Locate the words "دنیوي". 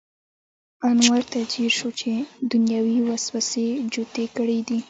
2.51-2.97